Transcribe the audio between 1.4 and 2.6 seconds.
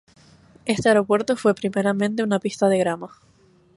primeramente una